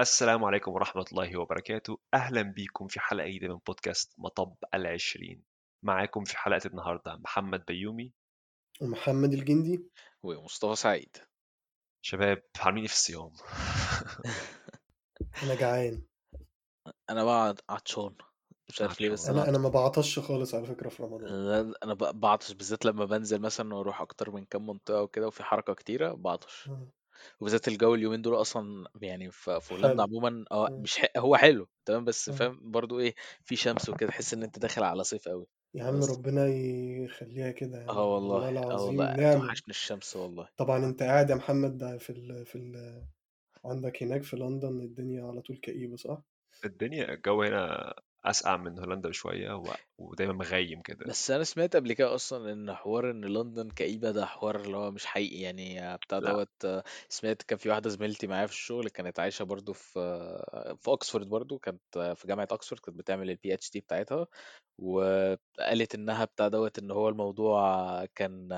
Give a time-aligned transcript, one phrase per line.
[0.00, 1.98] السلام عليكم ورحمة الله وبركاته.
[2.14, 5.44] أهلا بيكم في حلقة جديدة من بودكاست مطب العشرين.
[5.84, 8.12] معاكم في حلقة النهاردة محمد بيومي.
[8.80, 9.90] ومحمد الجندي.
[10.22, 11.16] ومصطفى سعيد.
[12.04, 13.30] شباب عاملين إيه في الصيام؟
[15.42, 16.02] أنا جعان.
[17.10, 18.14] أنا بقى عطشان
[18.68, 19.28] مش عارف ليه بس.
[19.28, 21.74] أنا أنا ما بعطش خالص على فكرة في رمضان.
[21.82, 26.12] أنا بعطش بالذات لما بنزل مثلا وأروح أكتر من كام منطقة وكده وفي حركة كتيرة
[26.12, 26.70] بعطش.
[27.40, 30.02] وبالذات الجو اليومين دول أصلا يعني في في هولندا.
[30.02, 30.68] عموما آه.
[30.78, 31.04] مش ح...
[31.16, 32.30] هو حلو تمام بس.
[32.30, 35.98] فاهم برضو إيه في شمس وكده تحس إن أنت داخل على صيف قوي يا عم
[35.98, 36.46] بس ربنا
[37.04, 41.02] يخليها كده يعني آه والله والله آه العظيم والله نعمة توحشني الشمس والله طبعا أنت
[41.02, 43.02] قاعد يا محمد ده في ال في ال
[43.64, 46.22] عندك هناك في لندن الدنيا على طول كئيبة صح؟
[46.64, 47.94] الدنيا الجو هنا
[48.24, 49.74] أسقع من هولندا بشوية و...
[50.10, 51.06] ودايما مغيم كده.
[51.06, 54.90] بس أنا سمعت قبل كده أصلا إن حوار إن لندن كئيبة ده حوار اللي هو
[54.90, 56.32] مش حقيقي يعني بتاع لا.
[56.32, 60.00] دوت سمعت كان في واحدة زميلتي معايا في الشغل كانت عايشة برضو في
[60.82, 64.26] في اوكسفورد برضو كانت في جامعة اوكسفورد كانت بتعمل ال PhD بتاعتها
[64.78, 68.48] وقالت إنها بتاع دوت إن هو الموضوع كان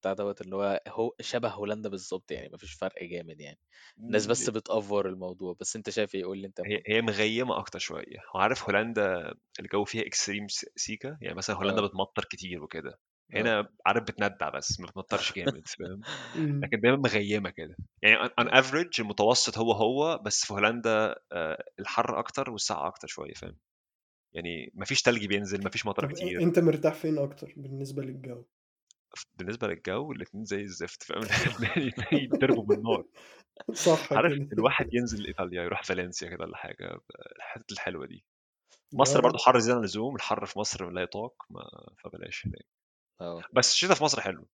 [0.00, 3.58] بتاع دوت إن هو هو شبه هولندا بالظبط يعني مفيش فرق جامد يعني.
[3.98, 5.56] الناس بس بت over الموضوع.
[5.60, 6.60] بس أنت شايف إيه؟ قول لي أنت.
[6.60, 8.16] هي هي مغيمة أكتر شوية.
[8.34, 10.46] وعارف هولندا الجو فيها extreme
[10.86, 11.86] سيكا يعني مثلا هولندا آه.
[11.86, 12.98] بتمطر كتير وكده
[13.34, 13.40] آه.
[13.40, 16.00] هنا عارف بتندع بس ما بتمطرش جامد فاهم؟
[16.36, 16.60] مم.
[16.64, 17.76] لكن دايما مغيمة كده.
[18.02, 23.34] يعني آه افريج المتوسط هو هو بس في هولندا آه، الحر أكتر والسقعه أكتر شوية
[23.34, 23.56] فاهم؟
[24.34, 26.42] يعني مفيش تلج بينزل مفيش مطر كتير.
[26.42, 28.44] أنت مرتاح فين أكتر بالنسبة للجو؟
[29.34, 31.20] بالنسبة للجو الاتنين زي الزفت فاهم؟
[31.76, 33.04] الاتنين يتضربوا بالنار
[33.72, 37.00] صح عارف الواحد ينزل إيطاليا يروح فالنسيا كده ولا حاجة
[37.36, 38.24] الحتت الحلوة دي.
[38.92, 41.62] مصر برضو رب حر زيادة عن اللزوم الحر في مصر لا يطاق ما
[42.04, 42.66] فبلاش هناك.
[43.20, 43.42] آه.
[43.54, 44.46] بس الشتاء في مصر حلو.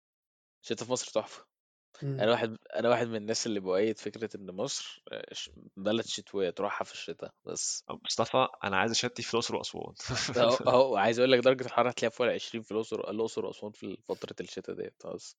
[0.63, 1.47] شتا في مصر تحفة.
[2.21, 2.31] أنا مم.
[2.31, 5.25] واحد أنا واحد من الناس اللي بؤيد فكرة إن مصر آه،
[5.77, 7.85] بلد شتوية تروحها في الشتاء بس.
[8.05, 9.95] مصطفى أنا عايز أشتي في الأقصر وأسوان.
[10.37, 13.73] أهو أهو عايز أقول لك درجة الحرارة هتلاقيها فوق ال 20 في الأقصر الأقصر وأسوان
[13.73, 15.37] في فترة الشتاء ديت بس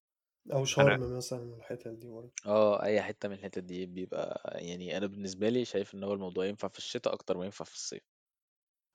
[0.54, 2.32] أو أنا شرم مثلا الحتت دي برضه.
[2.46, 6.46] آه أي حتة من الحتت دي بيبقى يعني أنا بالنسبة لي شايف إن هو الموضوع
[6.46, 8.04] ينفع في الشتاء أكتر ما ينفع في الصيف.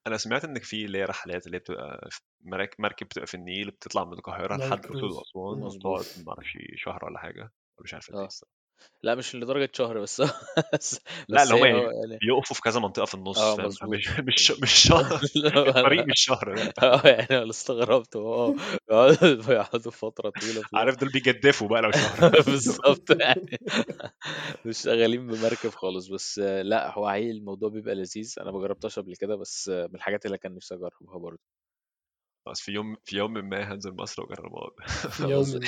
[0.06, 3.70] أنا سمعت ان في اللي هي رحلات اللي بتبقى في مراك- مركب بتبقى في النيل
[3.70, 5.64] بتطلع من القاهرة نايل لحد الاقصر كروز واسوان مم.
[5.64, 7.53] مظبوط وتقعد معرفش شهر ولا حاجة ولا
[7.84, 8.57] مش عارف قد إيه آه الصراحة.
[9.02, 10.20] لا مش لدرجة شهر بس.
[10.74, 13.66] بس, لا بس اللي هي يعني يعني بيقفوا في كذا منطقة في النص آه فاهم؟
[13.66, 13.94] مظبوط.
[13.94, 15.20] مش مش مش شهر.
[15.68, 18.16] الطريق مش شهر لا آه يعني أنا استغربت.
[18.16, 18.54] آه
[18.88, 22.30] بيقعدوا بيقعدوا فترة طويلة في عارف دول بيجدفوا بقى لو شهر.
[22.46, 23.58] بالظبط يعني.
[24.64, 26.08] مش شغالين بمركب خالص.
[26.08, 28.34] بس آه، لا هو حقيقي الموضوع بيبقى لذيذ.
[28.40, 31.57] أنا ما جربتهاش قبل كده بس آه، من الحاجات اللي كان نفسي أجربها برضه.
[32.50, 34.70] بس في يوم في يوم ما هنزل مصر واجربها
[35.16, 35.60] في يوم ما.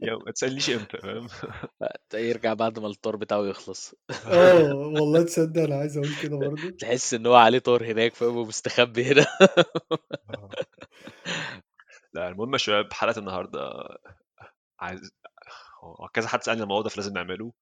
[0.08, 1.28] يوم ما تسألنيش إمتى فاهم؟
[2.14, 3.94] يرجع بعد ما الطار بتاعه يخلص.
[4.26, 6.70] آه والله تصدق أنا عايز أقول كده برضه.
[6.70, 9.26] تحس إن هو عليه طار هناك فاهم؟ ومستخبي هنا.
[12.14, 13.70] لا المهم يا شباب حلقة النهارده
[14.80, 15.12] عايز
[16.12, 17.52] كذا حد سألني الموضوع ده فلازم نعمله.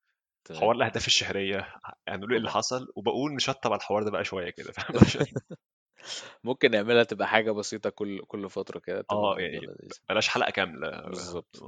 [0.44, 0.60] تمام.
[0.60, 1.74] حوار الأهداف الشهرية
[2.08, 5.26] هنقول إيه اللي حصل؟ وبقول نشطب على الحوار ده بقى شوية كده فاهم؟
[6.44, 9.60] ممكن نعملها تبقى حاجة بسيطة كل كل فترة كده تبقى آه يعني
[10.08, 11.62] بلاش حلقة كاملة بالظبط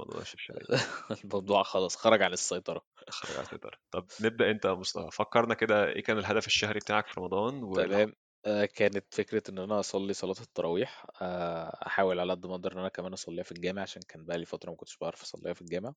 [1.23, 2.81] الموضوع خلاص خرج عن السيطرة.
[3.09, 5.17] خرج عن السيطرة طب نبدأ أنت يا مصطفى.
[5.17, 7.85] فكرنا كده إيه كان الهدف الشهري بتاعك في رمضان والح...
[7.87, 8.13] تمام.
[8.45, 11.05] آه، كانت فكرة إن أنا أصلي صلاة التراويح.
[11.21, 14.45] آه، أحاول على قد ما أقدر إن أنا كمان أصليها في الجامع عشان كان بقالي
[14.45, 15.93] فترة ما كنتش بعرف أصليها في الجامع.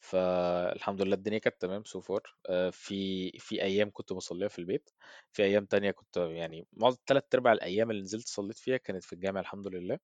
[0.00, 2.22] فالحمد لله الدنيا كانت تمام so far
[2.72, 4.90] في في أيام كنت بصليها في البيت
[5.32, 9.12] في أيام تانية كنت يعني معظم تلات أرباع الأيام اللي نزلت صليت فيها كانت في
[9.12, 9.98] الجامع الحمد لله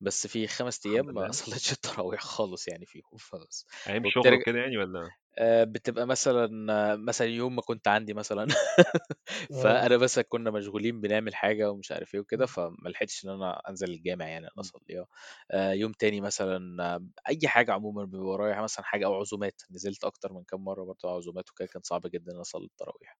[0.00, 1.32] بس في خمس الحمد أيام ما لله.
[1.32, 3.66] صليتش التراويح خالص يعني فيهم فبس.
[3.88, 8.14] أيام شغل وبترجع وكده يعني ولا؟ آه، بتبقى مثلا آه، مثلا يوم ما كنت عندي
[8.14, 8.46] مثلا
[9.50, 9.86] آه.
[9.86, 13.90] فأنا بس كنا مشغولين بنعمل حاجة ومش عارف إيه وكده فما لحقتش إن أنا أنزل
[13.90, 15.06] الجامع يعني أنا اصليها
[15.50, 20.04] آه، يوم تاني مثلا آه، أي حاجة عموما بيبقى ورايا مثلا حاجة أو عزومات نزلت
[20.04, 23.18] أكتر من كام مرة برضه عزومات وكده كان صعب جدا إن أنا أصلي التراويح.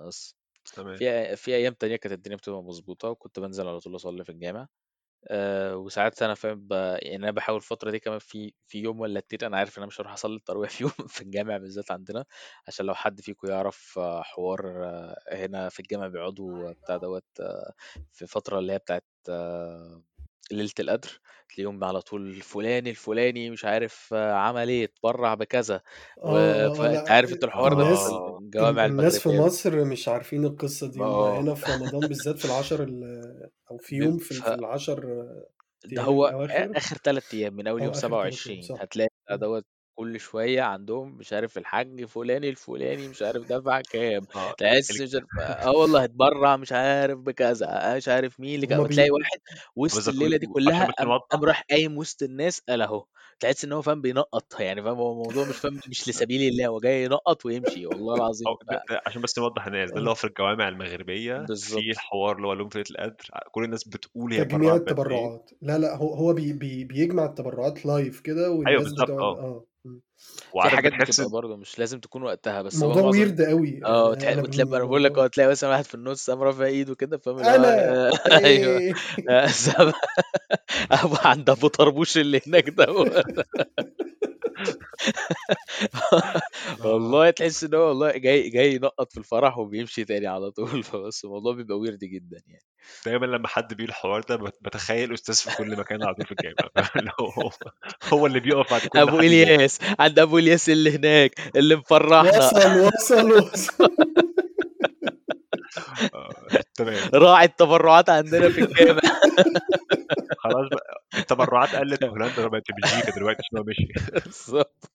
[0.00, 0.36] بس
[0.72, 1.00] تمام.
[1.00, 4.68] في في أيام تانية كانت الدنيا بتبقى مظبوطه وكنت بنزل على طول أصلي في الجامع.
[5.28, 9.18] آآ وساعات أنا فاهم ب يعني أنا باحاول الفترة دي كمان في في يوم والّا
[9.18, 12.24] اتنين أنا عارف إن أنا مش هاروح أصلّي التراويح فيهم في الجامع بالذات عندنا،
[12.68, 17.22] عشان لو حد فيكم يعرف آه، حوار آه، هنا في الجامع بيقعدوا بتاع دوّة
[18.12, 19.02] في فترة اللي هي بتاعة
[20.50, 25.82] ليلة القدر، تلاقيهم على طول فلان الفلاني مش عارف آه، عمل إيه، اتبرّع بكذا،
[26.24, 26.36] و
[26.68, 30.44] آه فأنت عارف أنت الحوار ده الناس ال- الجوامع الناس في المغربية مصر مش عارفين
[30.44, 34.30] القصة دي هم آه، هنا في رمضان بالذات في العشر ال- أو في يوم في
[34.32, 35.26] ال- ف في العشر
[35.86, 36.34] ده هو
[36.76, 38.78] آخر 3 أيام من أول يوم أو آخر ثلاث أيام 27 صح.
[38.78, 39.10] هتلاقي.
[39.30, 39.64] دوّة
[40.02, 45.26] كل شوية عندهم مش عارف الحاج فلان الفلاني مش عارف دفع كام آه تحس ال-
[45.32, 49.10] مش عارف آه والله اتبرع مش عارف بكذا مش عارف مين اللي كان هما وتلاقي
[49.10, 49.38] بي واحد
[49.76, 50.94] وسط الليلة دي عشان كلها بس
[51.30, 53.06] قام راح قايم وسط الناس قال أهو
[53.40, 56.80] تحس إن هو فاهم بينقط يعني فاهم؟ هو الموضوع مش فاهم مش لسبيل الله هو
[56.80, 60.14] جاي ينقط ويمشي والله العظيم أو ده ده عشان بس نوضح الناس ده اللي هو
[60.14, 61.90] في الجوامع المغربية في بالظبط.
[61.90, 65.78] الحوار اللي هو لهم ليلة القدر كل الناس بتقول هي تجميع اتبرعت بقد التبرعات لا
[65.78, 69.38] لا هو هو بي بي بيجمع التبرعات live كده أيوه والناس بالظبط بتقعد آه.
[69.38, 69.66] آه.
[69.86, 70.11] Mm.
[70.22, 73.42] في وعارف حاجات بتحس بتبقى برضه مش لازم تكون وقتها بس هو الموضوع معظم ويرد
[73.42, 73.80] قوي.
[73.84, 76.64] آه وتلاقي أنا وتلاقي أنا بقول لك آه تلاقي مثلا واحد في النص قام رافع
[76.64, 78.12] إيده كده فاهم؟ اللي هو أنا آه،
[78.44, 78.94] أيوه.
[79.30, 79.48] آه،
[80.92, 82.86] أبو عند أبو طربوش اللي هناك ده.
[86.84, 90.82] والله تحس إن هو والله جاي جاي ينقط في الفرح وبيمشي تاني على طول.
[90.82, 92.62] فبس الموضوع بيبقى ويرد جدا يعني.
[93.06, 96.32] دايما لما حد بيقول الحوار ده بت- بتخيل أستاذ في كل مكان على طول في
[96.32, 97.50] الجامعة؟ اللي هو
[98.12, 99.78] هو اللي بيقف بعد كل أبو حد إلياس
[100.12, 102.38] عند أبو الياس اللي هناك اللي مفرحنا.
[102.38, 103.96] وصل وصل وصل.
[106.14, 106.34] آه،
[106.78, 107.10] تمام.
[107.14, 109.00] راعي التبرعات عندنا في الجامع.
[110.44, 111.04] خلاص بقى.
[111.18, 114.10] التبرعات قلت في هولندا بقت في بلجيكا دلوقتي عشان هو مشي.
[114.24, 114.90] بالظبط.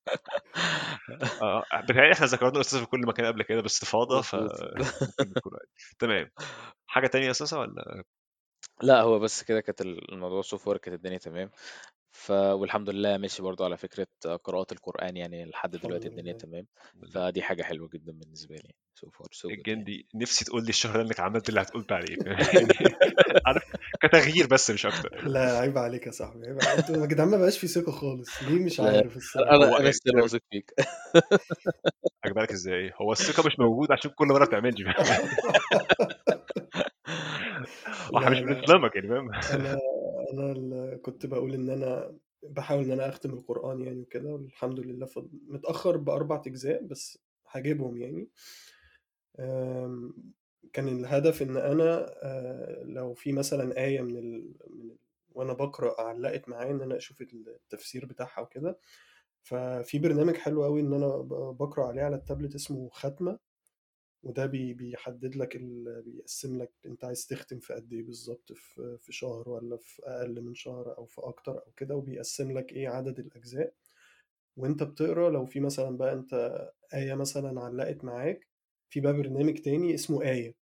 [1.42, 4.86] آه بتهيألي إحنا ذكرنا الاستاذ في كل مكان قبل كده باستفاضة عادي.
[6.00, 6.32] تمام.
[6.88, 8.04] حاجة تانية يا أستاذة ولا؟
[8.82, 11.50] لا هو بس كده كانت الموضوع so far كانت الدنيا تمام.
[12.18, 14.08] ف والحمد لله ماشي برضو على فكرة
[14.44, 16.40] قراءة القرآن يعني لحد الحمد دلوقتي الدنيا لله.
[16.40, 16.66] تمام.
[16.78, 18.74] الحمد لله فدي حاجة حلوة جدا بالنسبة لي.
[18.96, 19.72] so far so good يعني.
[19.80, 22.68] الجندي نفسي تقول لي الشهر انك عملت اللي هتقول عليه يعني
[23.46, 23.64] عارف
[24.02, 25.28] كتغيير بس مش أكتر.
[25.28, 26.80] لا عيب عليك يا صاحبي عيب عليك.
[26.80, 28.44] أنتوا يا جدعان ما بقاش في ثقة خالص.
[28.44, 30.74] ليه مش لا عارف الصراحة؟ أنا هو أنا ستيل واثق فيك.
[32.26, 34.82] اجبرك إزاي؟ هو الثقة مش موجودة عشان كل مرة بتعملش.
[38.14, 39.78] وإحنا مش لا بنظلمك يعني فاهم؟ أنا
[40.34, 45.30] أنا كنت بقول إن أنا بحاول إن أنا أختم القرآن يعني وكده والحمد لله فض...
[45.48, 48.30] متأخر بأربع أجزاء بس هجيبهم يعني.
[49.40, 50.14] أم،
[50.74, 54.54] كان الهدف إن أنا أه، لو في مثلا آية من ال...
[54.70, 54.98] من ال...
[55.30, 58.80] وأنا بقرأ علقت معايا إن أنا أشوف التفسير بتاعها وكده.
[59.44, 63.40] ففي برنامج حلو قوي إن أنا ب- بقرأ عليه على التابلت اسمه ختمة.
[64.28, 65.58] وده بي بيحدد لك.
[66.06, 70.42] بيقسم لك أنت عايز تختم في قد إيه بالظبط في في شهر ولا في أقل
[70.42, 73.74] من شهر أو في أكتر أو كده وبيقسم لك إيه عدد الأجزاء
[74.58, 76.34] وأنت بتقرأ لو في مثلا بقى أنت
[76.94, 78.48] آية مثلا علقت معاك
[78.90, 80.56] في بقى برنامج تاني اسمه آية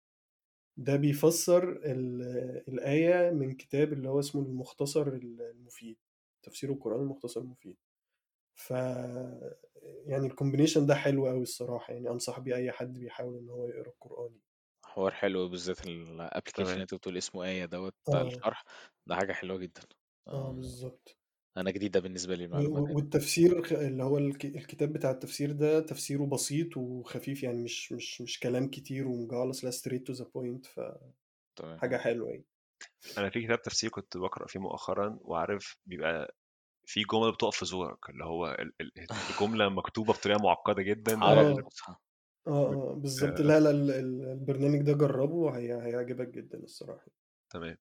[0.76, 2.22] ده بيفسر ال-
[2.68, 5.96] الآية من كتاب اللي هو اسمه المختصر المفيد
[6.42, 7.76] تفسير القرآن المختصر المفيد
[8.54, 8.70] ف
[10.06, 13.66] يعني ال combination ده حلو قوي الصراحة يعني أنصح بيه أي حد بيحاول إن هو
[13.68, 14.38] يقرأ القرآن.
[14.84, 18.26] حوار حلو بالذات ال application اللي أنت بتقول اسمه آية دوت بتاع آه.
[18.26, 18.64] الشرح
[19.06, 19.80] ده حاجة حلوة جدا.
[20.28, 21.16] آه آه، بالظبط
[21.56, 22.94] أنا جديدة بالنسبة لي و- المعلومة و- دي.
[22.94, 28.20] والتفسير خ- اللي هو الك- الكتاب بتاع التفسير ده تفسيره بسيط وخفيف يعني مش مش
[28.20, 30.66] مش كلام كتير ومجعلص لا straight to the point
[31.56, 31.76] تمام.
[31.78, 32.44] فحاجة حلوة يعني.
[33.18, 36.34] أنا في كتاب تفسير كنت بقرأ فيه مؤخرا وعارف بيبقى
[36.86, 38.92] في جمل بتقف في زورك اللي هو ال- ال-
[39.30, 41.56] الجملة مكتوبة بطريقة معقدة جدا آه
[42.46, 43.40] آه بالظبط.
[43.40, 47.06] آه، لا لا ال- ال- البرنامج ده جربه هي هيعجبك جدا الصراحة.
[47.50, 47.76] تمام.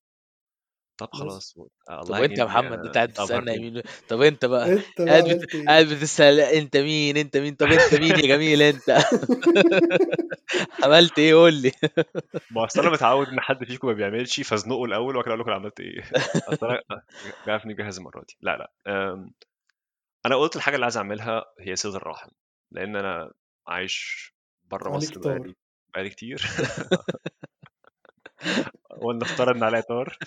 [1.06, 1.56] طب خلاص
[1.90, 4.22] آه، طب الله يا وأنت يا محمد أنت آه، قاعد انت بتسألنا ابهرتني يمين طب
[4.22, 5.30] انت بقى؟ أنت بقى قاعد بت...
[5.32, 8.90] عملت إيه؟ قاعد بتسأل أنت مين؟ أنت مين؟ طب أنت مين يا جميل؟ أنت
[10.84, 11.72] عملت إيه؟ قول لي.
[12.52, 15.50] ما أصل أنا متعود إن حد فيكم ما بيعملش فازنقه الأول وبعد كده أقول لكم
[15.50, 16.04] أنا عملت إيه.
[16.36, 16.82] أصل أنا
[17.46, 18.38] بيعرف إني جاهز المرة دي.
[18.42, 18.72] لا لا.
[18.88, 19.32] أم،
[20.26, 22.30] أنا قلت الحاجة اللي عايز أعملها هي صله الرحم
[22.72, 23.32] لأن أنا
[23.68, 24.32] عايش
[24.64, 25.38] بره عليك مصر طار.
[25.38, 25.56] بقالي
[25.94, 26.42] بقالي كتير.
[28.98, 30.18] ولنفترض إن عليا طار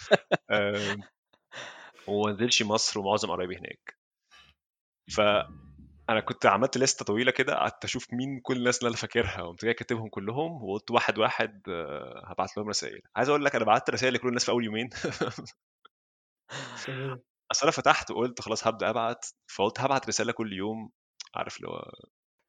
[0.50, 1.02] أم،
[2.06, 3.96] وما نزلش مصر ومعظم قرايبي هناك.
[5.16, 9.64] فانا كنت عملت لستة طويلة كده قعدت أشوف مين كل الناس اللي أنا فاكرها وقمت
[9.64, 13.00] جاي كاتبهم كلهم وقلت واحد واحد آه، هبعت لهم رسائل.
[13.16, 14.90] عايز أقول لك أنا بعت رسائل لكل الناس في أول يومين.
[17.50, 20.90] أصل أنا فتحت وقلت خلاص هبدأ أبعت فقلت هبعت رسالة كل يوم
[21.34, 21.92] عارف اللي هو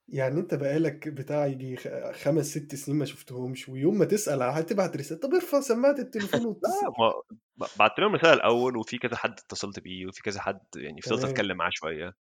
[0.09, 4.97] يعني أنت بقالك بتاع يجي خ- خمس ست سنين ما شفتهمش ويوم ما تسأل هتبعت
[4.97, 5.19] رسالة.
[5.21, 6.85] طب ارفع سماعة التليفون لا واتصل.
[6.99, 7.13] ما
[7.57, 11.19] ب- بعت لهم رسالة الأول وفي كذا حد اتصلت بيه وفي كذا حد يعني فضلت
[11.19, 11.31] تمام.
[11.31, 12.13] أتكلم معاه شوية.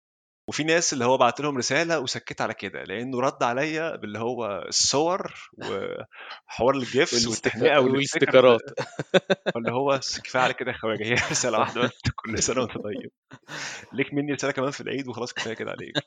[0.47, 4.63] وفي ناس اللي هو بعت لهم رسالة وسكت على كده لأنه رد عليا باللي هو
[4.67, 7.27] الصور وحوار الجيفس.
[7.27, 8.61] والتهنئة والاستيكرات
[9.53, 11.91] فاللي هو كفايه على كده يا خواجة هي رسالة واحدة
[12.25, 13.11] كل سنة وأنت طيب.
[13.93, 15.97] ليك مني رسالة كمان في العيد وخلاص كفاية كده عليك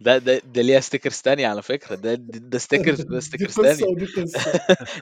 [0.00, 4.06] ده ده ده ليها ستيكرز تانية على فكرة ده ده ده ستيكرز ده ستيكرز تاني.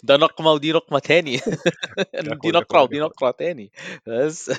[0.03, 1.37] ده نقمة ودي نقمة تاني.
[2.43, 3.73] دي ده ودي كل نقرة تاني.
[4.07, 4.53] بس.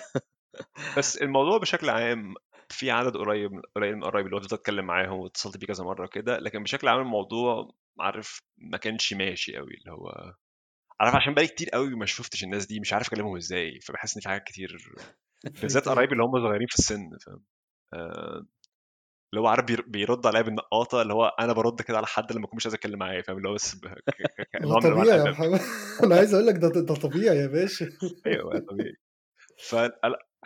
[0.98, 2.34] بس الموضوع بشكل عام
[2.70, 6.64] في عدد قريب قريب من قريب اللي تتكلم معاهم واتصلت بيه كذا مرة وكده لكن
[6.64, 10.34] بشكل عام الموضوع عارف ما كانش ماشي قوي اللي هو
[11.02, 14.22] عارف عشان بقالي كتير قوي ما شفتش الناس دي مش عارف أكلمهم إزاي فبحس إن
[14.22, 14.78] في حاجات كتير
[15.62, 15.90] بالذات.
[15.90, 17.44] قرايبي اللي هم صغيرين في السن فاهم
[17.94, 18.46] آه،
[19.34, 22.46] اللي هو عارف بير- بيرد عليا بالنقاطة اللي هو أنا برد كده على حد لما
[22.46, 23.86] اكون مش عايز اتكلم معاه فاهم؟ اللي هو بس ب-
[24.56, 25.60] انواع طبيعي يا محمد.
[26.04, 27.90] أنا عايز أقول لك ده ده طبيعي يا باشا.
[28.26, 28.94] أيوه طبيعي.
[29.70, 29.76] ف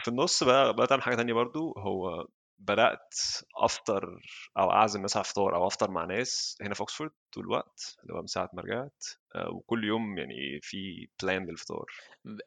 [0.01, 2.27] في النص بقى بدات أعمل حاجة تانية برضو هو
[2.59, 3.15] بدأت
[3.57, 4.19] أفطر
[4.57, 8.13] أو أعزم ناس على فطار أو أفطر مع ناس هنا في اوكسفورد طول الوقت اللي
[8.13, 9.03] هو من ساعة ما رجعت
[9.35, 11.85] آه، وكل يوم يعني في plan للفطار.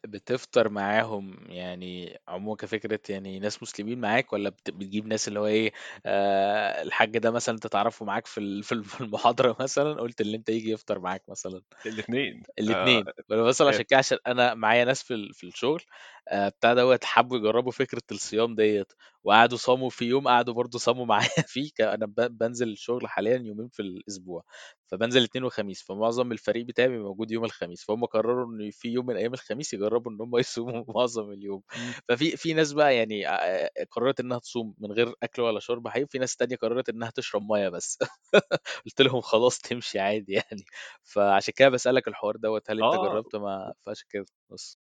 [0.07, 5.47] بتفطر معاهم يعني عموما كفكرة يعني ناس مسلمين معاك ولا بت- بتجيب ناس اللي هو
[5.47, 5.73] إيه
[6.07, 10.21] آه الحاج ده مثلا أنت تعرفه معاك في ال- في ال- في المحاضرة مثلا قلت
[10.21, 11.63] اللي أنت يجي يفطر معاك مثلا.
[11.87, 15.83] الاثنين الاثنين مثلا هي عشان كده عشان أنا معايا ناس في ال- في الشغل
[16.29, 18.93] آه، بتاع دوت حبوا يجربوا فكرة الصيام ديت.
[19.25, 23.37] وقعدوا صاموا في يوم قعدوا برضو صاموا معايا فيه ك- أنا ب- بنزل الشغل حاليا
[23.39, 24.45] يومين في الأسبوع.
[24.87, 29.07] فبنزل الاثنين وخميس فمعظم الفريق بتاعي بيبقى موجود يوم الخميس فهم قرروا إن في يوم
[29.07, 31.63] من أيام الخميس يجربوا إن هم يصوموا معظم اليوم.
[32.09, 36.07] ففي في ناس بقى يعني آه، قررت إنها تصوم من غير أكل ولا شرب حقيقي
[36.07, 37.99] في ناس تانية قررت إنها تشرب مية بس.
[38.87, 40.65] قلت لهم خلاص تمشي عادي يعني.
[41.03, 43.09] فعشان كده بسألك الحوار دوت هل أنت آه.
[43.09, 44.79] جربت ما فعشان كده؟ بس.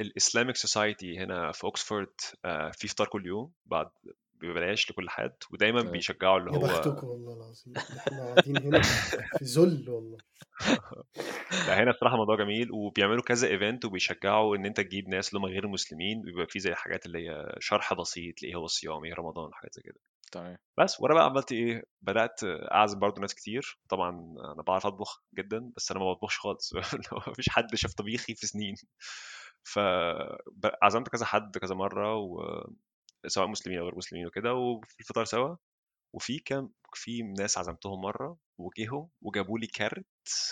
[0.00, 2.12] ال Islamic Society هنا في أوكسفورد
[2.44, 3.90] آه، في فطار كل يوم بعد
[4.42, 8.82] ببلاش لكل حد ودايما تمام بيشجعوا اللي يا هو بختكم والله العظيم إحنا قاعدين هنا
[8.82, 10.18] في ذل والله.
[11.68, 15.46] لا هنا الصراحه موضوع جميل وبيعملوا كذا ايفنت وبيشجعوا إن أنت تجيب ناس اللي هم
[15.46, 19.50] غير مسلمين بيبقى في زي حاجات اللي هي شرح بسيط لايه هو الصيام إيه رمضان
[19.54, 19.96] حاجات زي كده.
[20.32, 20.56] تمام.
[20.78, 24.10] بس وأنا بقى عملت إيه بدأت أعزم برضو ناس كتير طبعا
[24.54, 26.72] أنا بعرف أطبخ جدا بس أنا ما بطبخش خالص
[27.28, 28.74] مفيش حد شاف طبيخي في سنين.
[29.62, 32.40] فعزمت كذا حد كذا مرة و...
[33.26, 35.56] سواء مسلمين أو غير مسلمين وكده وفي الفطار سوا.
[36.14, 40.06] وفي كام في ناس عزمتهم مرة وجيهم وجابوا لي card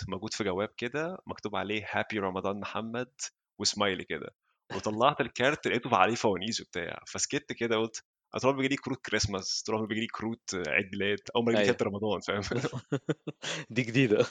[0.07, 3.11] موجود في جواب كده مكتوب عليه happy رمضان محمد
[3.59, 4.35] و smiley كده.
[4.75, 7.03] وطلعت الكارت لقيته عليه فوانيس وبتاع.
[7.07, 8.03] فسكت كده قلت
[8.45, 11.83] ما بيجي لي كروت كريسماس ما بيجي لي كروت عيد ميلاد اول ما يجي كارت
[11.83, 12.41] رمضان فاهم؟
[13.69, 14.25] دي جديدة.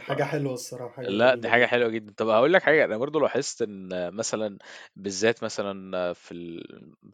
[0.00, 2.12] حاجة حلوة الصراحة حاجة لأ دي جميلة حاجة حلوة جدا.
[2.16, 4.58] طب هقول لك حاجة أنا برضو لاحظت إن مثلا
[4.96, 6.62] بالذات مثلا في ال...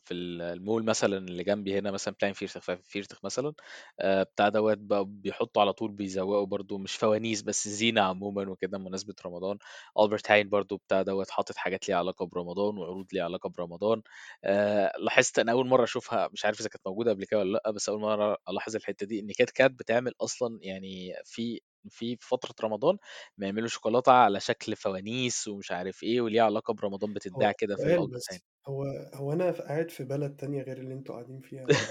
[0.04, 3.52] في المول مثلا اللي جنبي هنا مثلا بلاين فيرتخ في فيرتخ مثلا
[4.00, 8.78] آه، بتاع دوت بقى بيحطوا على طول بيزوقوا برضو مش فوانيس بس زينة عموما وكده
[8.78, 9.58] بمناسبة رمضان.
[10.00, 14.02] ألبرت هاين برضو بتاع دوت حاطط حاجات ليها علاقة برمضان وعروض ليها علاقة برمضان.
[14.44, 17.70] آه، لاحظت أنا أول مرة أشوفها مش عارف إذا كانت موجودة قبل كده ولا لأ
[17.70, 22.54] بس أول مرة ألاحظ الحتة دي إن كات كات بتعمل أصلا يعني في في فترة
[22.68, 22.96] رمضان
[23.36, 28.08] بيعملوا شوكولاتة على شكل فوانيس ومش عارف إيه وليها علاقة برمضان بتتباع هو كده في
[28.20, 31.88] سؤال هو هو أنا ف- قاعد في بلد تانية غير اللي أنتوا قاعدين فيها ولا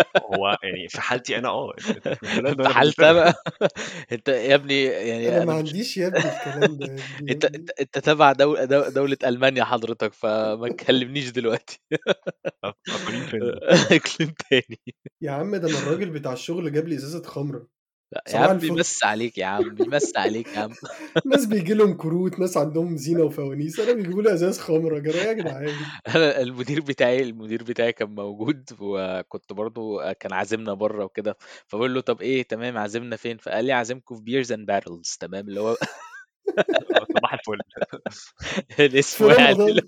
[0.30, 3.34] هو يعني في حالتي أنا آه في في أنا بالنسبة
[4.12, 7.36] أنت يا ابني يعني أنا ما مش عنديش يا ابني الكلام ده يا ابني يا
[7.38, 11.80] ابني أنت أنت تبع دولة دولة ألمانيا حضرتك فما تكلمنيش دلوقتي.
[12.94, 13.42] اقاليم فين
[13.92, 14.80] اقليم تاني.
[15.20, 17.68] يا عم ده أنا الراجل بتاع الشغل جاب لي إزازة خمرة.
[18.12, 18.68] يا صباح عم الفل.
[18.70, 20.70] بيمس عليك يا عم بيمس عليك يا عم.
[21.32, 25.32] ناس بيجي لهم كروت ناس عندهم زينة وفوانيس أنا بيجيبوا لي إزاز خمرة جرى يا
[25.32, 25.68] جدعان؟
[26.16, 31.36] أنا المدير بتاعي المدير بتاعي كان موجود وكنت برضو كان عازمنا بره وكده.
[31.66, 35.48] فبقول له طب إيه تمام عازمنا فين؟ فقال لي عازمكم في Beers and Barrels تمام
[35.48, 35.76] اللي هو
[37.16, 37.58] صباح الفل.
[38.86, 39.80] الاسم في يعني رمضان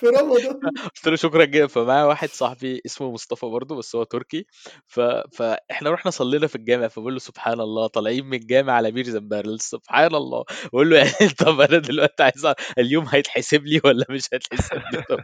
[0.00, 0.60] في رمضان.
[0.96, 1.66] قلت له شكرا جدا.
[1.66, 4.46] فمعايا واحد صاحبي اسمه مصطفى برضه بس هو تركي.
[4.86, 5.00] ف...
[5.32, 9.28] فاحنا رحنا صلينا في الجامع فبقول له سبحان الله طالعين من الجامع على Beers and
[9.28, 10.44] Barrels سبحان الله.
[10.72, 11.10] بقول له يعني
[11.46, 12.46] طب أنا دلوقتي عايز
[12.78, 15.20] اليوم هيتحسب لي ولا مش هيتحسب لي؟ طب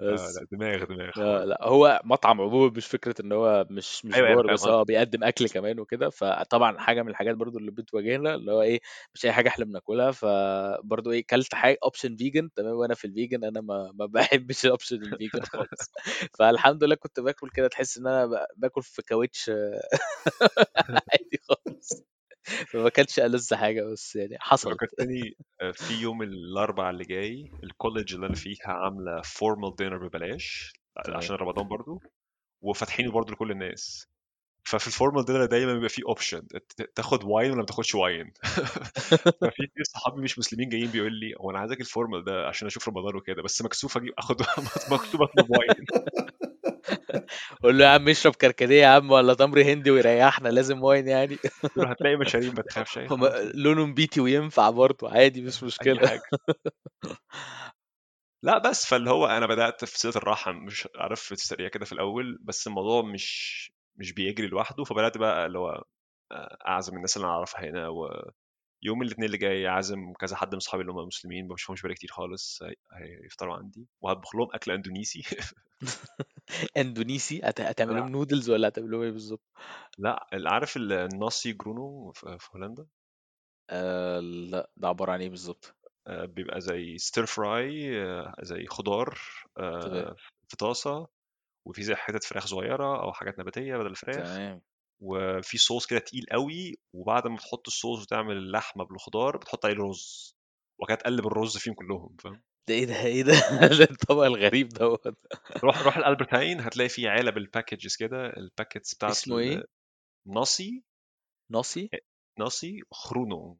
[0.00, 0.36] آه، بس.
[0.36, 1.06] لا دماغ دماغ.
[1.06, 4.54] لا حوار لا هو مطعم عموما مش فكرة إن هو مش مش أيوه بار فاهم
[4.54, 4.86] بس هو قصدك.
[4.86, 6.10] بيقدم أكل كمان وكده.
[6.10, 8.80] فطبعا حاجة من الحاجات برضو اللي بتواجهنا اللي هو إيه
[9.14, 10.10] مش أي حاجة إحنا بناكلها.
[10.10, 14.64] فبرضو إيه كلت حاجة option vegan تمام؟ وأنا في ال vegan أنا ما ما بحبش
[14.66, 15.90] ال option ال vegan خالص.
[16.38, 19.50] فالحمد لله كنت باكل كده تحس إن أنا ب- باكل في كاوتش
[21.12, 22.02] عادي خالص.
[22.68, 24.74] فما كانش ألذ حاجة بس يعني حصلت.
[24.74, 30.08] فكرتني آه، في يوم الأربعاء اللي جاي ال college اللي أنا فيها عاملة formal dinner
[30.08, 30.72] ببلاش
[31.08, 32.02] عشان رمضان برضو
[32.62, 34.08] وفاتحينه برضو لكل الناس.
[34.68, 36.42] ففي ال formal dinner دايما بيبقى فيه option
[36.94, 38.32] تاخد wine ولا ما تاخدش wine
[39.40, 42.66] ففي كتير صحابي مش مسلمين جايين بيقول لي هو أنا عايزك ال formal ده عشان
[42.66, 44.42] أشوف رمضان وكده بس مكسوف أجيب أخد
[44.92, 45.86] مكتوب أطلب wine
[47.62, 51.38] قول له يا عم اشرب كركديه يا عم ولا تمر هندي ويريحنا لازم wine يعني.
[51.78, 52.98] هتلاقي مشاريب ما تخافش
[53.64, 56.20] لونه بيتي وينفع برضه عادي مش حاجة.
[58.42, 61.92] لا بس فاللي هو أنا بدأت في صله الرحم مش عارف في السريع كده في
[61.92, 65.84] الأول بس الموضوع مش مش بيجري لوحده فبدأت بقى اللي هو
[66.32, 67.88] آه، أعزم الناس اللي أنا أعرفها هنا
[68.84, 71.94] ويوم الاثنين اللي جاي عازم كذا حد من اصحابي اللي هم مسلمين ما بشوفهمش بقالي
[71.94, 72.76] كتير خالص هي-
[73.24, 75.22] هيفطروا عندي وهطبخ لهم أكل إندونيسي.
[76.76, 79.42] إندونيسي؟ هت- هتعمل لهم نودلز ولا هتعمل لهم إيه بالظبط؟
[79.98, 82.86] لا عارف ال nasi goreng في هولندا؟
[83.70, 84.70] آه لا.
[84.76, 85.74] ده عبارة عن إيه بالظبط؟
[86.06, 87.90] آه، بيبقى زي stir fry
[88.42, 89.18] زي خضار
[89.58, 90.16] آه،
[90.48, 91.06] في طاسة
[91.66, 94.16] وفي زي حتت فراخ صغيرة أو حاجات نباتية بدل الفراخ.
[94.16, 94.62] تمام.
[95.00, 100.36] وفي صوص كده تقيل قوي وبعد ما تحط الصوص وتعمل اللحمة بالخضار بتحط عليه الرز
[100.80, 103.34] وكده تقلب الرز فيهم كلهم فاهم؟ ده إيه ده؟ إيه ده؟
[103.90, 105.06] الطبق الغريب دوت.
[105.64, 109.64] روح روح الألبرت هاين هتلاقي فيه علب ال packages كده ال packets بتاعت اسمه إيه؟
[110.26, 110.82] ال nasi
[111.50, 111.90] nasi؟
[112.38, 113.58] nasi goreng.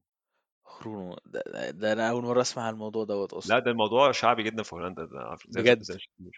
[0.64, 1.16] goreng.
[1.26, 4.42] ده, ده, ده أنا أول مرة أسمع عن الموضوع دوت لا أصلا ده الموضوع شعبي
[4.42, 5.82] جدا في هولندا ده بجد؟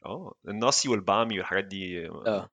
[0.06, 2.50] آه ال nasi وال bami والحاجات دي آه.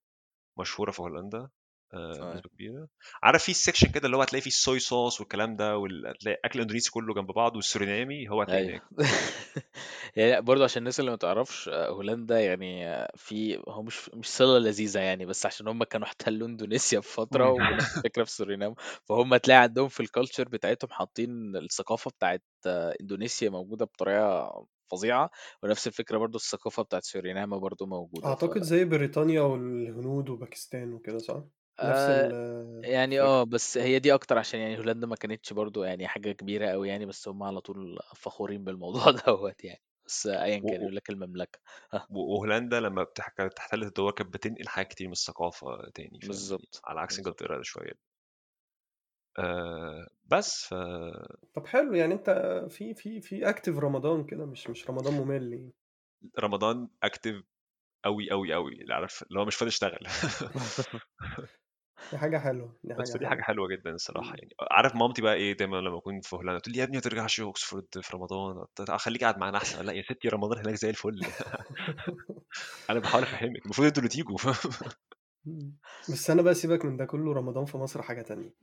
[0.60, 1.50] مشهورة في هولندا.
[1.94, 2.88] بنسبة كبيرة.
[3.24, 6.40] عارف في ال section كده اللي هو هتلاقي فيه ال soya sauce والكلام ده وهتلاقي
[6.46, 8.82] أكل إندونيسي كله جنب بعض والسورينامي هو هتلاقيه أيوه.
[8.98, 9.08] هناك.
[10.16, 14.28] يعني برضه عشان الناس اللي ما تعرفش آه، هولندا يعني آه، في هو مش مش
[14.28, 18.76] صلة لذيذة يعني بس عشان هم كانوا احتلوا إندونيسيا في فترة ونفس الفكرة في سورينام
[19.06, 25.30] فهم تلاقي عندهم في ال culture بتاعتهم حاطين الثقافة بتاعت آه، إندونيسيا موجودة بطريقة فظيعة
[25.64, 31.18] ونفس الفكرة برضه الثقافة بتاعت سورينام برضه موجودة ف أعتقد زي بريطانيا والهنود وباكستان وكده
[31.18, 31.44] صح؟
[31.84, 36.08] نفس آه يعني آه بس هي دي أكتر عشان يعني هولندا ما كانتش برضو يعني
[36.08, 40.68] حاجة كبيرة قوي يعني بس هم على طول فخورين بالموضوع دوت يعني بس ايا و-
[40.68, 41.60] كان و- يقول لك المملكة.
[41.94, 42.08] ها.
[42.10, 47.00] وهولندا لما بتح- كانت تحتل الدول كانت بتنقل حاجات كتير من الثقافة تاني بالظبط على
[47.00, 47.42] عكس بالظبط.
[47.42, 47.94] إنجلترا شوية.
[49.40, 50.74] آه بس ف
[51.56, 52.30] طب حلو يعني أنت
[52.70, 55.74] في في في active رمضان كده مش مش رمضان ممل يعني.
[56.40, 57.44] رمضان active
[58.06, 60.08] قوي قوي قوي اللي عارف اللي هو مش فاضي اشتغل
[62.12, 64.36] دي حاجة حلوة دي بس حاجة دي حاجة حلوة حلوة جدا الصراحة مم.
[64.36, 64.50] يعني.
[64.72, 67.40] عارف مامتي بقى إيه دايما لما أكون في هولندا تقول لي يا ابني ما ترجعش
[67.40, 68.66] اوكسفورد في رمضان
[68.98, 69.86] خليك قاعد معانا أحسن.
[69.86, 71.20] لا يا ستي رمضان هناك زي الفل.
[72.90, 74.38] أنا بحاول أفهمك المفروض أنتوا اللي تيجوا.
[74.38, 74.74] فاهم
[75.46, 75.78] مم.
[76.10, 78.54] بس أنا بقى سيبك من ده كله رمضان في مصر حاجة تانية.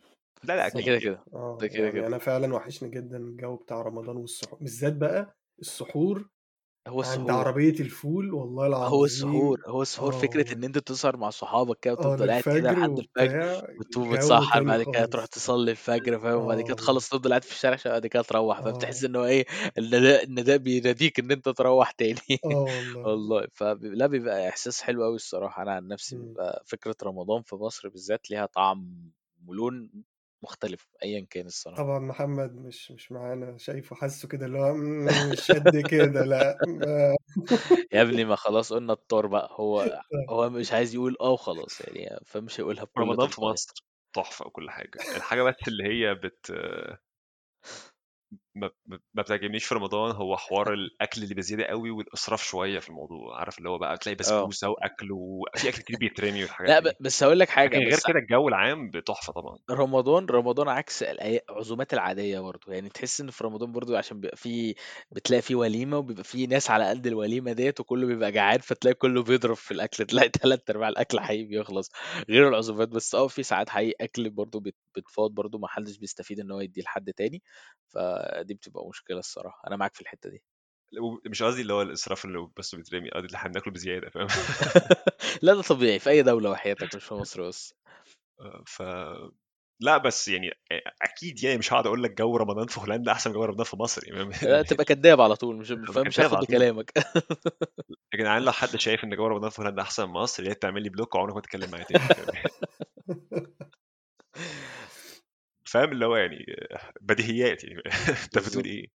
[0.45, 0.87] لا لا ده أكيد.
[0.87, 1.25] كده كده.
[1.35, 2.07] آه ده كده يعني كده.
[2.07, 6.29] أنا فعلا وحشني جدا الجو بتاع رمضان والسحور بالذات بقى السحور
[6.89, 10.19] هو عند السحور عربية الفول والله هو السحور العظيم هو السحور آه.
[10.19, 14.13] فكرة والله إن أنت تسهر مع صحابك كده آه وتفضل قاعد كده لحد الفجر وتقوم
[14.13, 17.53] متسحر بعد كده تروح تصلي الفجر فاهم؟ آه وبعد كده والله تخلص تفضل قاعد في
[17.53, 19.09] الشارع عشان بعد كده تروح فاهم؟ تحس آه.
[19.09, 19.47] إن هو إيه
[19.79, 22.21] النداء النداء بيناديك إن أنت تروح تاني.
[22.95, 23.47] والله.
[23.55, 25.63] فلا بيبقى إحساس حلو قوي الصراحة.
[25.63, 26.23] أنا عن نفسي مم.
[26.25, 29.11] بيبقى فكرة رمضان في مصر بالذات ليها طعم
[29.47, 29.91] ولون
[30.45, 31.85] مختلف ايا كان الصراحة.
[31.85, 36.59] طبعا محمد مش مش معانا شايفه حاسه كده اللي هو "مم، مش قد كده لا.
[36.67, 37.17] ما-
[37.93, 42.19] يا ابني ما خلاص قلنا الطار بقى هو هو مش عايز يقول آه وخلاص يعني
[42.27, 43.75] فمش هيقولها بكل رمضان في تلقائية مصر
[44.13, 45.07] تحفة وكل حاجة.
[45.15, 46.51] الحاجة بس اللي هي بت
[48.55, 48.71] ما
[49.15, 53.69] بتعجبنيش في رمضان هو حوار الأكل اللي بزيادة قوي والإسراف شوية في الموضوع عارف اللي
[53.69, 54.19] هو بقى تلاقي آه.
[54.19, 56.85] بسبوسة وأكل وفي أكل كتير بيترمي والحاجات لأ ب...
[56.85, 59.59] دي بس هقول لك لكن غير بس كده الجو العام تحفة طبعا.
[59.71, 64.75] رمضان رمضان عكس العزومات العادية برضو يعني تحس إن في رمضان برضو عشان بيبقى فيه
[65.11, 69.23] بتلاقي فيه وليمة وبيبقى فيه ناس على قد الوليمة ديت وكله بيبقى جعان فتلاقي كله
[69.23, 71.91] بيضرب في الأكل تلاقي تلات أرباع الأكل حقيقي بيخلص
[72.29, 73.15] غير العزومات بس.
[73.15, 76.83] آه في ساعات حقيقي أكل برضو بت- بتفاض برضو ما حدش بيستفيد إن هو يديه
[76.83, 77.43] لحد تاني
[78.45, 79.63] فدي بتبقى مشكلة الصراحة.
[79.67, 80.43] أنا معاك في الحتة دي.
[81.27, 84.27] مش قصدي اللي هو الإسراف اللي بس بيترمي قصدي اللي إحنا بناكله بزيادة فاهم؟
[85.43, 85.99] لا ده طبيعي.
[85.99, 87.75] في أي دولة وحياتك مش في مصر بس.
[88.67, 88.83] ف
[89.81, 90.51] لا بس يعني
[91.03, 93.77] أكيد يعني مش هقعد أقول لك جو رمضان في هولندا أحسن من جو رمضان في
[93.77, 96.93] مصر يعني لا تبقى كداب على طول مش فاهم؟ مش هاخد بكلامك
[98.15, 100.83] يا جدعان لو حد شايف إن جو رمضان في هولندا أحسن من مصر يا تعمل
[100.83, 102.01] لي block وعمرك ما تتكلم معايا تاني
[105.75, 106.47] فاهم اللي هو يعني
[107.01, 107.83] بديهيات يعني.
[108.25, 108.87] أنت بتقول إيه؟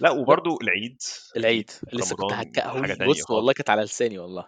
[0.00, 0.98] لا وبرضه العيد
[1.36, 1.70] العيد.
[1.92, 2.58] لسه كنت رمضان هك...
[2.60, 4.46] حاجة هقول تانية بص والله كانت على لساني والله.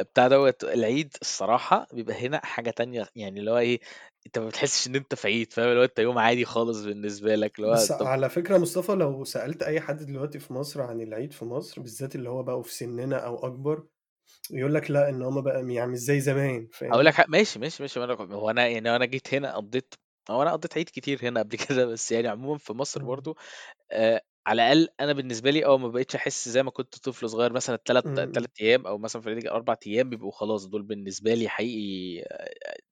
[0.00, 3.80] بتاع دوت العيد الصراحة بيبقى هنا حاجة تانية يعني اللي هو إيه
[4.26, 7.34] أنت ما بتحسش إن أنت في عيد فاهم؟ اللي هو أنت يوم عادي خالص بالنسبة
[7.34, 10.82] لك اللي هو بس طب على فكرة مصطفى لو سألت أي حد دلوقتي في مصر
[10.82, 13.86] عن العيد في مصر بالذات اللي هو بقوا في سننا أو أكبر
[14.50, 17.58] يقول لك لأ إن هما بقى يعني مش زي زمان أقول فاهم لك حق- ماشي
[17.58, 18.00] ماشي ماشي.
[18.00, 19.94] هو أنا يعني أنا جيت هنا قضيت
[20.30, 23.06] هو أنا قضيت عيد كتير هنا قبل كده بس يعني عموما في مصر مم.
[23.06, 23.36] برضو
[23.92, 27.52] آه، على الأقل أنا بالنسبة لي آه، ما بقيتش أحس زي ما كنت طفل صغير
[27.52, 28.32] مثلًا ال3 إمم، إمم.
[28.34, 32.24] 3 أيام أو مثلًا في العيد 4 أيام بيبقوا خلاص دول بالنسبة لي حقيقي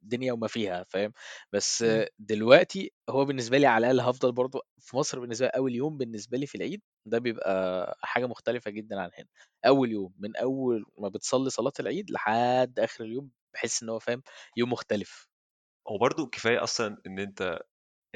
[0.02, 1.12] دنيا وما فيها فاهم،
[1.52, 2.04] بس إمم.
[2.18, 6.38] دلوقتي هو بالنسبة لي على الأقل هافضل برضه في مصر بالنسبة لي أول يوم بالنسبة
[6.38, 9.28] لي في العيد ده بيبقى حاجة مختلفة جدًا عن هنا،
[9.66, 14.22] أول يوم من أول ما بتصلّي صلاة العيد لحد آخر اليوم باحس إن هو فاهم،
[14.56, 15.33] يوم مختلف.
[15.88, 17.58] هو برضه كفاية أصلًا إن أنت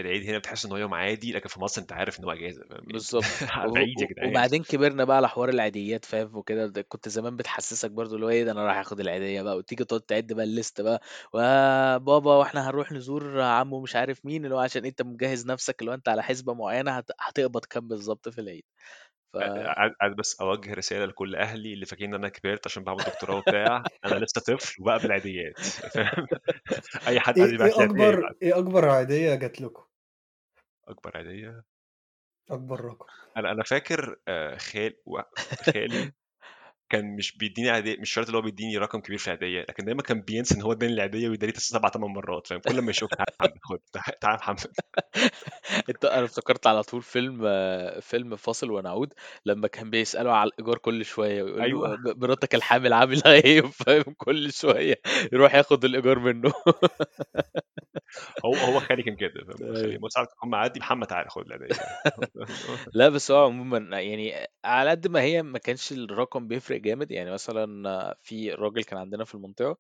[0.00, 2.62] العيد هنا بتحس إن هو يوم عادي، لكن في مصر أنت عارف إن هو إجازة
[2.70, 4.28] فاهم، بالضبط، على و العيد يا و جدعان.
[4.28, 8.30] وبعدين كبرنا بقى على حوار العيديات فاهم؟ وكده، ده كنت زمان بتحسسك برضه اللي هو
[8.30, 11.00] إيه ده أنا رايح آخد العيدية بقى، وتيجي تقعد تعد بقى الليست بقى،
[11.34, 15.90] وبابا وإحنا هنروح نزور عمو مش عارف مين، اللي هو عشان أنت مجهّز نفسك اللي
[15.90, 18.64] هو أنت على حسبة معينة هت هتقبض كام بالضبط في العيد،
[19.32, 19.42] ف
[20.00, 23.88] عايز بس أوجّه رسالة لكل أهلي اللي فاكرين إن أنا كبرت عشان باعمل دكتوراه وبتاع،
[24.04, 25.64] أنا لسه طفل وباقبل عيديات
[25.94, 26.28] فاهم،
[27.08, 28.36] أي حد عايز يبعت إيه أكبر يبعت.
[28.42, 29.82] إيه أكبر عيدية جات لكم؟
[30.88, 31.64] أكبر عيدية
[32.50, 33.06] أكبر رقم.
[33.36, 34.96] أنا أنا فاكر آآ خال
[35.62, 36.12] خالي
[36.90, 40.02] كان مش بيدّيني عيدية مش شرط اللي هو بيدّيني رقم كبير في العيدية، لكن دايمًا
[40.02, 43.16] كان بينسى إن هو ادّاني العيدية ويدّيها لي 7، 8 مرات فاهم، كل أمّا يشوفني
[43.16, 44.72] تعالَ يا محمد خُد تع تعالَ محمد.
[45.90, 47.42] أنت أنا افتكرت على طول فيلم
[48.00, 49.14] فيلم فاصل ونعود،
[49.46, 51.70] لمّا كان بيسأله على الإيجار كل شوية ويقول.
[51.70, 55.00] له م مراتك الحامل عاملة إيه فاهم، كل شوية
[55.32, 56.52] يروح ياخد الإيجار منه.
[58.44, 60.10] هو هو خالي كان كده فاهم، خالي أيوه.
[60.44, 61.76] معدّي محمد تعالَ خُد العيدية.
[62.94, 67.30] لأ، بس هو عمومًا يعني على قد ما هي ما كانش الرقم بيفرق جامد، يعني
[67.30, 69.78] مثلًا في راجل كان عندنا في المنطقة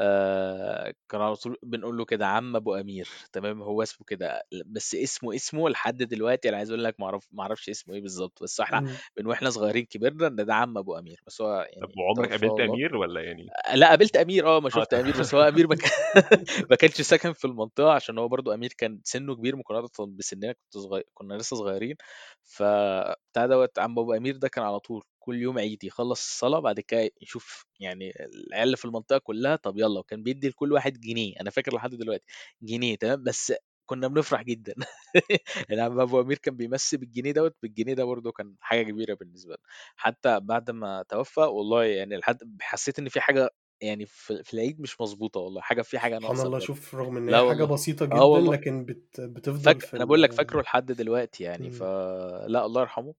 [0.00, 4.94] آآ، كان على طول بنقول له كده عم أبو أمير تمام، هو اسمه كده بس
[4.94, 8.82] اسمه اسمه لحد دلوقتي أنا عايز أقول لك ما أعرفش اسمه إيه بالضبط، بس إحنا
[8.82, 9.00] إمم.
[9.18, 12.30] من وإحنا صغيرين كبرنا إن ده عم أبو أمير، بس هو طب يعني وعمرك توفاه
[12.30, 12.76] قابلت الله.
[12.76, 15.00] أمير والّا يعني آآ، لأ قابلت أمير آه، ما آه شُفت تمام.
[15.00, 15.90] أمير، بس هو أمير ما كان
[16.70, 20.78] ما كانش ساكن في المنطقة عشان هو برضه أمير كان سِنُّه كبير مقارنةً بسننا كنت
[20.78, 21.96] صغي كنا لسه صغيرين،
[22.44, 26.80] فبتاع دوّة عم أبو أمير ده كان على طول كل يوم عيد يخلّص الصلاة بعد
[26.80, 31.34] كده يشوف يعني العيال اللي في المنطقة كلّها طب يالّا، وكان بيدّي لكل واحد جنيه،
[31.40, 32.24] أنا فاكر لحد دلوقتي
[32.62, 33.52] جنيه تمام، بس
[33.86, 34.74] كنا بنفرح جدًا
[35.68, 39.50] يعني عم أبو أمير كان بيمسّي بالجنيه دوّة، بالجنيه ده برضه كان حاجة كبيرة بالنسبة
[39.54, 39.62] لنا،
[39.96, 44.80] حتى بعد ما توفى والله يعني لحد حسّيت إن في حاجة يعني في في العيد
[44.80, 46.58] مش مضبوطة والله، حاجة في حاجة سبحان ناقصة الله.
[46.58, 47.64] شوف رغم لا هي حاجة والله.
[47.64, 48.48] بسيطة آه جدًا.
[48.50, 51.70] لكن بت بتفضل فاك في أنا ال باقول لك فاكره لحد دلوقتي يعني، إمم.
[51.70, 53.14] فلأ الله يرحمه.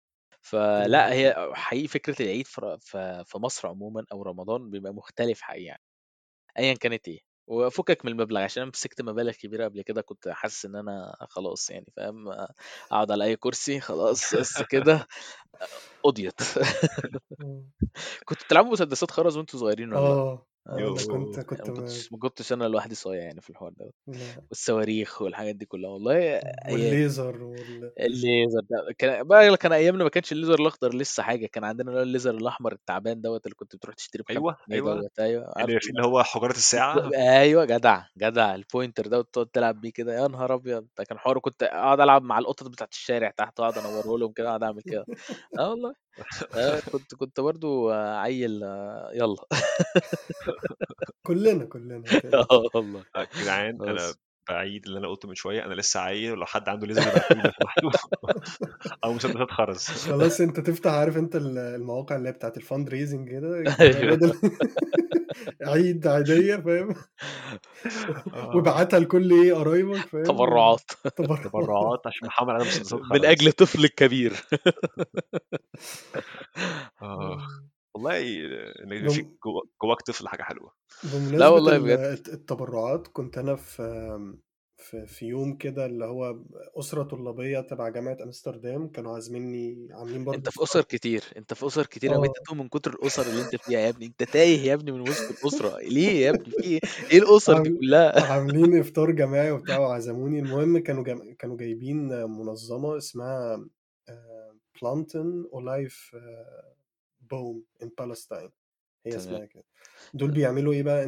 [0.78, 1.14] يرحمه.
[1.14, 5.82] هي حقيقي فكرة العيد في في في مصر عمومًا أو رمضان بيبقى مختلف حقيقي يعني،
[6.60, 7.20] أيًا كانت إيه.
[7.48, 11.70] وفكك من المبلغ عشان أنا مسكت مبالغ كبيرة قبل كده كنت حاسس إن أنا خلاص
[11.72, 12.30] يعني فاهم،
[12.92, 15.08] أقعد على أي كرسي خلاص بس كده
[16.04, 16.42] قُضيت.
[18.26, 20.26] كنتم بتلعبوا مسدسات خرز وأنتم صغيرين والّا لأ؟
[20.68, 23.92] أنا كنت كنت ما كنتش ما كنتش أنا لوحدي صايع يعني في الحوار لأ.
[24.52, 26.42] والصواريخ والحاجات دي كلّها، والله.
[26.68, 31.64] والليزر وال الليزر ده كان بقى كان أيامنا ما كانش الليزر الأخضر لسه حاجة، كان
[31.64, 35.02] عندنا اللي هو الليزر الأحمر التعبان دوّة اللي كنت بتروح تشتريه ب5 أيوه، جنيه أيوه.
[35.02, 35.92] دوّة، أيوه اللي عارفه فيه.
[35.92, 37.14] اللي هو حجارة الساعة.
[37.18, 40.88] أيوه جدع، جدع الpointer ده وتقعد تلعب بيه كده، يا نهار أبيض!
[40.98, 44.46] ده كان حوار وكنت أقعد ألعب مع القطط بتاعة الشارع تحت وأقعد أنوّره لهم كده
[44.48, 45.08] وأقعد أعمل كده.
[45.60, 45.96] آه والله.
[46.56, 48.62] آآ كنت كنت برضه عيّل
[49.14, 49.46] يالّا.
[51.24, 52.72] كلنا، كلنا كده، آه كده.
[52.76, 53.06] والله.
[53.18, 54.18] يا جدعان أنا بس.
[54.48, 57.02] باعيد اللي أنا قُلته من شوية، أنا لسه عيّل ولو حد عنده ليزر
[59.04, 59.84] أو مسدسات خرز.
[59.84, 64.42] خلاص أنت تفتح عارف أنت ال المواقع اللي هي بتاعة الfundraising كده، يبقى أيوه.
[65.62, 66.96] عيد عيدية فاهم؟
[68.34, 68.56] آه.
[68.56, 70.92] وابعتها لكل إيه قرايبك فاهم؟ تبرعات.
[71.18, 72.08] تبرعات.
[72.08, 73.26] عشان محمد عنده مسدسات من خرز.
[73.26, 74.34] أجل طفلِك كبير.
[77.96, 78.00] آه.
[78.00, 78.20] والله
[79.10, 80.72] في بم جوا جواك طفل حاجة حلوة.
[81.32, 82.00] لا والله ال بجد.
[82.00, 84.36] الت التبرعات كنت أنا في
[84.78, 86.40] في في يوم كده اللي هو
[86.80, 91.66] أسرة طلابية تبع جامعة أمستردام، كانوا عازمينّي عاملين برضه في إفطار أُسَر كتير، أنت في
[91.66, 92.56] أُسَر كتير أوي، أنت آه.
[92.56, 95.78] من كتر الأُسَر اللي أنت فيها يا ابني، أنت تايه يا ابني من وسط الأسرة،
[95.80, 96.80] ليه يا ابني في إيه؟
[97.12, 102.98] إيه الأُسَر دي كلها؟ عاملين إفطار جماعي وبتاع وعزموني، المهم كانوا جم كانوا جايبين منظمة
[102.98, 103.66] اسمها
[104.10, 105.48] آآ Plantain
[107.32, 108.52] Boom in Palestine
[109.06, 109.18] هي.
[109.18, 109.64] اسمها كده.
[110.14, 111.06] دول بيعملوا إيه بقى،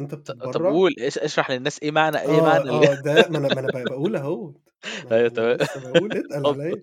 [0.52, 3.38] طب بتتبرع قُل اش اشرح للناس إيه معنى إيه آه، معنى ال آه، ده ما
[3.38, 4.54] أنا ما أنا ب باقول أهوّة،
[4.96, 5.56] ما أنا أيوه ما أنا تمام.
[5.56, 6.56] لسه باقول اتقل اتفضل.
[6.60, 6.82] عليَّ.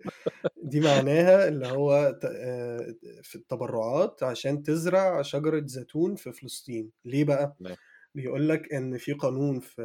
[0.64, 1.94] دي معناها اللي هو
[2.26, 7.58] آآ في التبرعات عشان تزرع شجرة زيتون في فلسطين، ليه بقى؟
[8.16, 9.84] بيقول لك إن في قانون في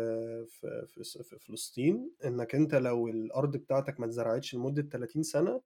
[0.50, 0.86] في
[1.24, 5.62] في فلسطين إنك أنت لو الأرض بتاعتك ما اتزرعتش لمدة 30 سنة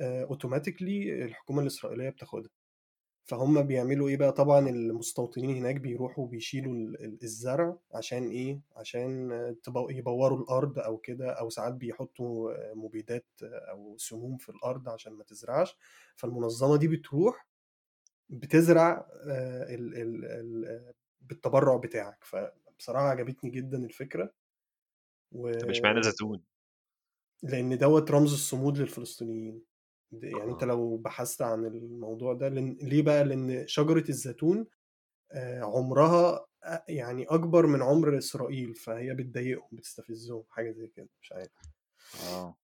[0.00, 0.82] آآ automatically
[1.24, 2.50] الحكومة الإسرائيلية بتاخدها.
[3.30, 9.30] فهم بيعملوا إيه بقى؟ طبعا المستوطنين هناك بيروحوا بيشيلوا ال- ال- الزرع عشان إيه؟ عشان
[9.90, 15.76] يبوروا الأرض أو كده أو ساعات بيحطوا مبيدات أو سموم في الأرض عشان ما تزرعش.
[16.16, 17.46] فالمنظمة دي بتروح
[18.28, 22.24] بتزرع آه، ال ال ال بالتبرع بتاعك.
[22.24, 24.32] فبصراحة عجبتني جدا الفكرة.
[25.32, 25.52] و...
[25.52, 26.40] طب اشمعنى زيتون؟
[27.42, 29.62] لأن دوت رمز الصمود للفلسطينيين.
[30.12, 30.66] يعني أنت آه.
[30.66, 34.66] لو بحثت عن الموضوع ده لأن ليه بقى لأن شجرة الزيتون
[35.32, 41.32] آه، عمرها آه، يعني أكبر من عمر إسرائيل فهي بتضايقهم بتستفزهم حاجة زي كده مش
[41.32, 41.52] عارف
[42.14, 42.56] آه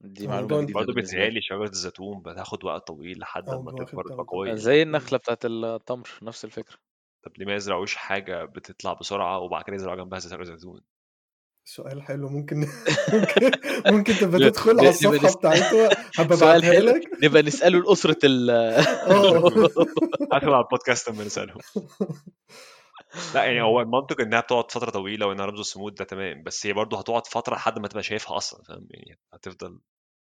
[0.00, 4.24] دي جديدة برضه بالنسبة لي بيتهيألي شجرة الزيتون بتاخد وقت طويل لحد ما تكبر تبقى
[4.28, 4.82] قوية زي مم.
[4.82, 6.76] النخلة بتاعت التمر نفس الفكرة
[7.22, 10.80] طب ليه ما يزرعوش حاجة بتطلع بسرعة وبعد كده يزرعوا جنبها زيتون؟
[11.64, 12.56] سؤال حلو ممكن
[13.14, 13.50] ممكن
[13.86, 15.06] ممكن تبقى تدخل على نس...
[15.06, 16.86] بتاعتها هبقى سؤال حلو.
[16.90, 17.00] لك.
[17.24, 19.48] نبقى نسأله لأسرة ال آه.
[20.32, 21.58] هدخل على البودكاست لما نسألهم
[23.34, 26.42] لا يعني هو المنطق إنها بتقعد فترة طويلة وإنها رمز الصمود ده تمام.
[26.42, 29.78] بس هي برضه هتقعد فترة لحد ما تبقى شايفها أصلا فاهم؟ يعني هتفضل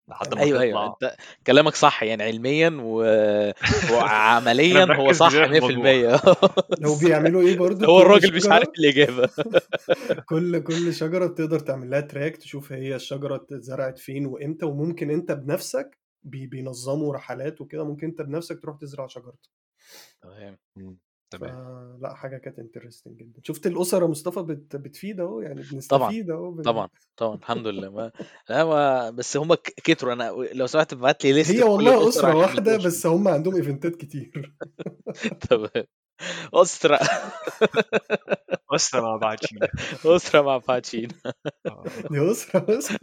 [0.08, 0.72] لحد ما أيوه أيوه.
[0.72, 1.08] تطلع.
[1.10, 1.16] أنت
[1.46, 3.02] كلامك صح يعني علميا و...
[3.92, 5.92] وعمليا هو صح بزيادة في الموضوع.
[5.92, 6.20] 100%
[6.84, 9.30] لو بيعملوا إيه برضو هو كل الراجل مش عارف الإجابة.
[10.30, 15.32] كل كل شجرة بتقدر تعمل لها track تشوف هي الشجرة اتزرعت فين وإمتى وممكن أنت
[15.32, 19.50] بنفسك بي بينظموا رحلات وكده ممكن أنت بنفسك تروح تزرع شجرتك
[20.22, 20.58] تمام.
[21.30, 21.96] تمام.
[22.00, 23.40] فلا حاجة كانت interesting جدا.
[23.42, 26.62] شفت الأسرة يا مصطفى بت بتفيد أهو يعني بنستفيد أهو بن...
[26.62, 27.90] طبعا طبعا الحمد لله.
[27.90, 28.12] ما
[28.50, 30.12] لا ما بس هم كتروا.
[30.12, 32.86] أنا لو سمحت ابعت لي list هي والله واحدة نخش.
[32.86, 34.56] بس هم عندهم ايفنتات كتير.
[35.50, 35.86] تمام.
[36.54, 36.98] أسرة
[38.74, 39.68] أسرة مع بعضينا
[40.06, 41.08] أسرة مع باتشين
[41.66, 41.84] آه.
[42.10, 42.98] دي أسرة أسرة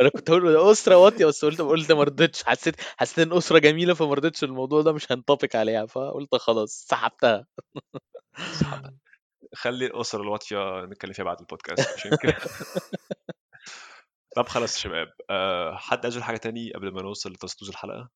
[0.00, 3.58] أنا كنت هقول له أسرة واطية بس قلت قلت ما رضيتش حسيت حسيت ان أسرة
[3.58, 7.46] جميلة فما رضيتش الموضوع ده مش هنطبق عليها فقلت خلاص سحبتها.
[9.54, 12.36] خلي الأسرة الواطية نتكلم فيها بعد البودكاست عشان كده
[14.36, 18.08] طب خلاص يا شباب أه حد عايز حاجة تاني قبل ما نوصل لتسطوز الحلقة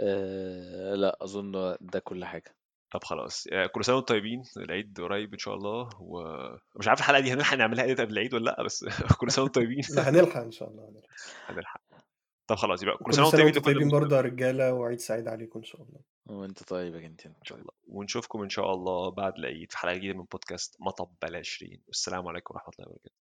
[0.00, 2.54] أه لأ أظن ده كل حاجة.
[2.90, 7.20] طب خلاص آه، كل سنة وأنتم طيبين العيد قريب إن شاء الله ومش عارف الحلقة
[7.20, 8.84] دي هنلحق نعملها إيه قبل العيد ولا لأ بس
[9.20, 10.92] كل سنة وأنتم طيبين لا هنلحق إن شاء الله
[11.48, 11.80] هنلحق.
[12.46, 15.64] طب خلاص يبقى كل سنة وأنتم طيبين طيبين برضه يا رجالة وعيد سعيد عليكم إن
[15.64, 16.00] شاء الله.
[16.26, 17.70] وأنت طيب يا جنتين إن شاء الله.
[17.88, 22.28] ونشوفكم إن شاء الله بعد العيد في حلقة جديدة من بودكاست مطب بلاش شيرين والسلام
[22.28, 23.27] عليكم ورحمة الله وبركاته.